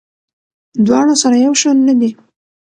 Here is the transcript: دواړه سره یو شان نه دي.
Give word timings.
دواړه 0.85 1.13
سره 1.21 1.35
یو 1.45 1.53
شان 1.61 1.77
نه 1.87 1.93
دي. 1.99 2.11